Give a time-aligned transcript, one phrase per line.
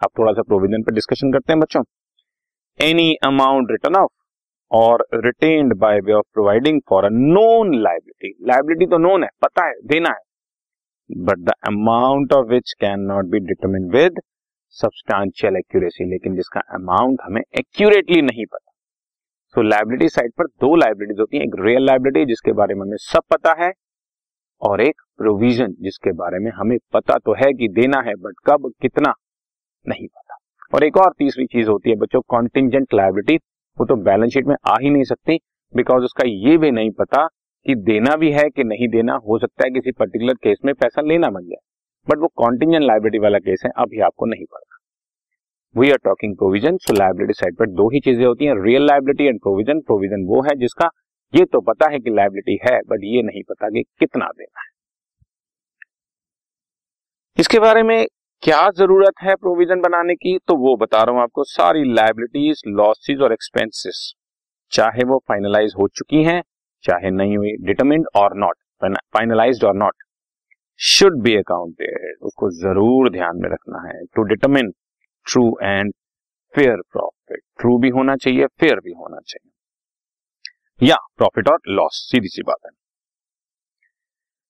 [0.00, 1.82] अब थोड़ा सा प्रोविज़न पर डिस्कशन करते हैं बच्चों।
[2.80, 4.10] Any amount return off
[4.70, 9.66] or retained by way of providing for a known liability liability तो नोन है, पता
[9.66, 14.20] है, देना है। But the amount of which can not be determine with
[14.76, 18.72] substantial accuracy लेकिन जिसका अमाउंट हमें एक्यूरेटली नहीं पता।
[19.54, 22.96] सो लाइबिलिटी साइड पर दो लाइबिलिटीज होती हैं, एक रियल लाइबिलिटी जिसके बारे में हमें
[23.02, 23.72] सब पता है,
[24.62, 28.72] और एक प्रोविज़न जिसके बारे में हमें पता तो है कि देना है बट कब,
[28.82, 29.12] कितना
[29.88, 30.36] नहीं पता।
[30.72, 33.36] और एक और तीसरी चीज़ होती है, बच्चों कॉन्टिजेंट लाइबिलिटी
[33.76, 35.38] वो तो बैलेंस शीट में आ ही नहीं सकती
[35.74, 37.26] बिकॉज़ उसका ये भी नहीं पता
[37.66, 41.02] कि देना भी है कि नहीं देना, हो सकता है किसी पर्टिकुलर केस में पैसा
[41.02, 41.60] लेना बन जाए।
[42.06, 44.76] बट वो कॉन्टिजेंट लाइबिलिटी वाला केस है, अभी आपको नहीं पड़ता
[45.74, 49.24] we are talking provision so liability side पर दो ही चीज़ें होती हैं real liability
[49.26, 50.88] and provision provision वो है जिसका
[51.34, 54.66] ये तो पता है कि लाइबिलिटी है बट ये नहीं पता कि कितना देना है।
[57.36, 58.06] इसके बारे में
[58.42, 60.36] क्या ज़रूरत है प्रोविज़न बनाने की?
[60.38, 64.12] तो वो बता रहा हूँ आपको, सारी लाइबिलिटीज लॉसेज और एक्सपेंसेस
[64.72, 66.42] चाहे वो फाइनलाइज हो चुकी हैं,
[66.84, 68.56] चाहे नहीं हुई डिटरमिंड और नॉट
[69.14, 69.94] फाइनलाइज्ड और नॉट
[70.80, 74.70] शुड बी अकाउंटेड उसको ज़रूर ध्यान में रखना है। To determine
[75.26, 75.92] true and
[76.54, 82.28] fair profit true भी होना चाहिए फेयर भी होना चाहिए। या प्रॉफिट और लॉस सीधी
[82.28, 82.70] सी बात है।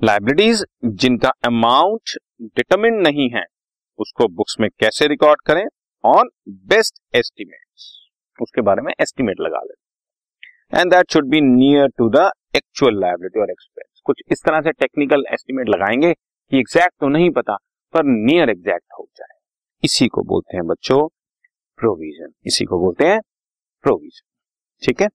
[0.00, 3.44] लाइबिलिटीज जिनका अमाउंट डिटरमिन नहीं है
[4.00, 5.64] उसको बुक्स में कैसे रिकॉर्ड करें
[6.04, 6.28] ऑन
[6.66, 12.30] बेस्ट एस्टिमेट उसके बारे में एस्टिमेट लगा लें। And that should be near to the
[12.56, 17.30] actual liability और एक्सपेंस कुछ इस तरह से टेक्निकल एस्टिमेट लगाएँगे कि एग्जैक्ट तो नहीं
[17.30, 17.56] पता,
[17.94, 19.38] पर नियर एग्जैक्ट हो जाए।
[19.84, 21.06] इसी को बोलते हैं बच्चों
[21.78, 23.20] प्रोविज़न इसी को बोलते हैं
[23.84, 24.26] प्रोविज़न
[24.82, 25.08] ठीक है?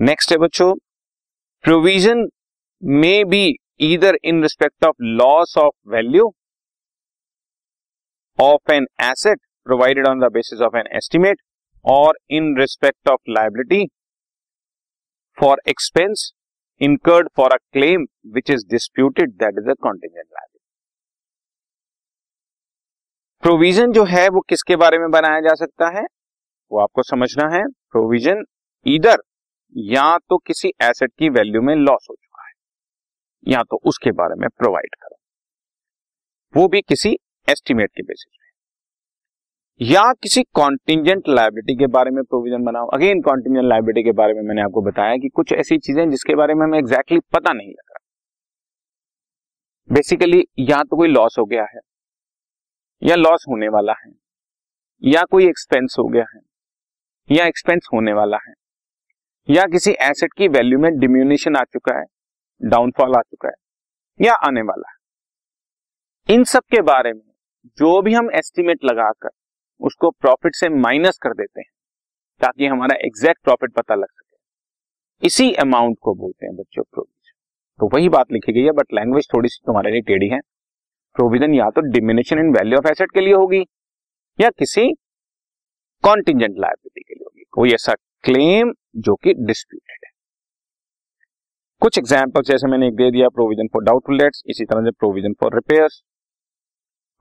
[0.00, 0.74] नेक्स्ट है बच्चों
[1.64, 2.28] provision
[2.82, 6.28] may be either in respect of loss of value
[8.40, 11.40] of an asset provided on the basis of an estimate
[11.84, 13.86] or in respect of liability
[15.38, 16.30] for expense
[16.80, 20.58] incurred for a claim which is disputed that is a contingent liability
[23.42, 26.02] provision जो है वो किसके बारे में बनाया जा सकता है?
[26.70, 27.62] वो आपको समझना है।
[27.92, 28.44] प्रोविज़न
[28.86, 29.22] इधर
[29.74, 32.52] या तो किसी एसेट की वैल्यू में लॉस हो चुका है,
[33.46, 35.16] या तो उसके बारे में प्रोवाइड करो।
[36.54, 37.16] वो भी किसी
[37.50, 38.48] एस्टिमेट के बेसिस पे।
[39.80, 44.42] या किसी कॉन्टिजेंट लाइबिलिटी के बारे में प्रोविज़न बनाओ। अगेन कॉन्टिजेंट लाइबिलिटी के बारे में
[44.42, 47.68] मैंने आपको बताया कि कुछ ऐसी चीज़ें जिसके बारे में हमें एग्जैक्टली exactly पता नहीं
[47.68, 47.98] लग। रहा
[49.88, 51.80] बेसिकली या तो कोई लॉस हो गया है,
[53.02, 54.10] या लॉस होने वाला है,
[55.02, 56.40] या कोई एक्सपेंस हो गया है,
[57.30, 58.52] या एक्सपेंस होने वाला है,
[59.48, 62.04] या किसी एसेट की वैल्यू में डिम्यूनेशन आ चुका है
[62.60, 63.54] डाउनफॉल आ चुका है,
[64.20, 64.96] या आने वाला है।
[66.28, 67.29] इन सब के बारे में
[67.78, 69.30] जो भी हम एस्टिमेट लगाकर
[69.80, 71.70] उसको प्रॉफिट से माइनस कर देते हैं,
[72.40, 77.18] ताकि हमारा एग्जैक्ट प्रॉफिट पता लग सके। इसी अमाउंट को बोलते हैं बच्चों प्रोविज़न
[77.78, 80.40] तो वही बात लिखी गई है बट लैंग्वेज थोड़ी सी तुम्हारे लिए टेढ़ी है।
[81.16, 83.60] प्रोविज़न या तो diminution in value of asset के लिए होगी,
[84.38, 84.92] या किसी
[86.04, 87.94] कॉन्टिजेंट लाइबिलिटी के लिए होगी। कोई ऐसा
[88.24, 90.10] क्लेम जो कि डिस्प्यूटेड है।
[91.82, 95.32] कुछ एग्ज़ाम्पल जैसे मैंने एक दे दिया प्रोविज़न फॉर डाउटफुल डेट्स इसी तरह से provision
[95.40, 96.02] for repairs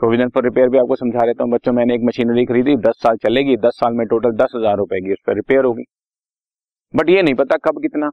[0.00, 3.16] provision for repair भी आपको समझा देता हूँ। बच्चों, मैंने एक मशीनरी खरीदी, दस साल
[3.18, 5.84] चलेगी, दस साल में टोटल दस हज़ार रुपए की उस पर रिपेयर होगी।
[6.94, 8.08] बट ये नहीं पता कब कितना,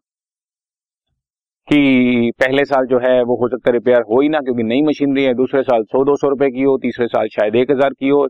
[1.68, 4.82] कि पहले साल जो है वो हो सकता है रिपेयर हो ही ना, क्योंकि नई
[4.84, 7.94] मशीनरी है, दूसरे साल सौ दो सौ रुपए की हो, तीसरे साल शायद एक हज़ार
[7.94, 8.26] की हो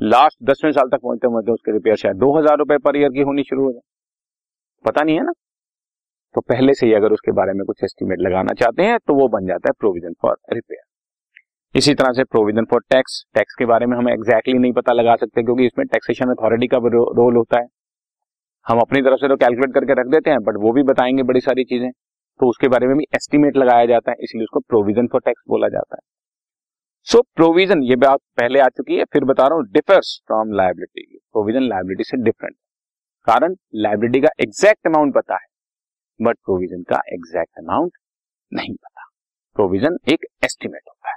[0.00, 3.22] लास्ट दसवें साल तक पहुँचते पहुँचते उसके रिपेयर शायद दो हज़ार रुपए पर ईयर की
[3.22, 3.80] होनी शुरू हो जाए।
[4.84, 5.32] पता नहीं है ना?
[6.34, 9.28] तो पहले से ही अगर उसके बारे में कुछ एस्टिमेट लगाना चाहते हैं तो वो
[9.30, 10.82] बन जाता है प्रोविज़न फॉर रिपेयर
[11.74, 15.14] इसी तरह से प्रोविज़न फॉर टैक्स टैक्स के बारे में हम एग्जैक्टली नहीं पता लगा
[15.16, 17.66] सकते क्योंकि इसमें टैक्सेशन अथॉरिटी का रोल होता है।
[18.66, 21.40] हम अपनी तरफ़ से तो कैलकुलेट करके रख देते हैं बट वो भी बताएँगे बड़ी
[21.40, 21.90] सारी चीज़ें।
[22.40, 25.68] तो उसके बारे में भी एस्टिमेट लगाया जाता है इसलिए उसको प्रोविज़न फॉर टैक्स बोला
[25.68, 26.00] जाता है।
[27.06, 30.52] सो so, प्रोविज़न ये बात पहले आ चुकी है फिर बता रहा हूँ differs from
[30.54, 32.54] liability provision liability से डिफरेंट
[33.26, 35.46] कारण लाइबिलिटी का एग्जैक्ट अमाउंट पता है
[36.20, 37.92] बट प्रोविज़न का एग्जैक्ट अमाउंट
[38.52, 39.08] नहीं पता।
[39.56, 41.16] प्रोविज़न एक एस्टिमेट होता है।